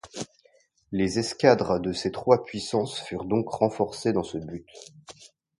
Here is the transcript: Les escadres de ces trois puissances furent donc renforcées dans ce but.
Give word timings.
Les 0.91 1.19
escadres 1.19 1.79
de 1.79 1.93
ces 1.93 2.11
trois 2.11 2.43
puissances 2.43 2.99
furent 3.01 3.25
donc 3.25 3.49
renforcées 3.49 4.13
dans 4.13 4.23
ce 4.23 4.39
but. 4.39 4.65